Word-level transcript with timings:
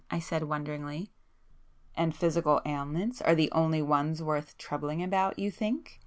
I 0.09 0.17
said 0.17 0.45
wonderingly. 0.45 1.11
"And 1.95 2.15
physical 2.15 2.59
ailments 2.65 3.21
are 3.21 3.35
the 3.35 3.51
only 3.51 3.83
ones 3.83 4.23
worth 4.23 4.57
troubling 4.57 5.03
about, 5.03 5.37
you 5.37 5.51
think?" 5.51 5.99